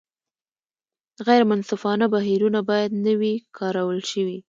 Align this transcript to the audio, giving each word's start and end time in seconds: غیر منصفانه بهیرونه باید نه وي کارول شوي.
غیر 1.27 1.43
منصفانه 1.49 2.05
بهیرونه 2.13 2.59
باید 2.69 2.91
نه 3.05 3.13
وي 3.19 3.33
کارول 3.57 3.99
شوي. 4.11 4.37